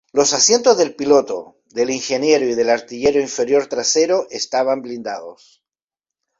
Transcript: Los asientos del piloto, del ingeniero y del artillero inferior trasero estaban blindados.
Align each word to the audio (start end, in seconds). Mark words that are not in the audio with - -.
Los 0.13 0.33
asientos 0.33 0.79
del 0.79 0.95
piloto, 0.95 1.59
del 1.67 1.91
ingeniero 1.91 2.43
y 2.45 2.55
del 2.55 2.71
artillero 2.71 3.19
inferior 3.19 3.67
trasero 3.67 4.25
estaban 4.31 4.81
blindados. 4.81 5.61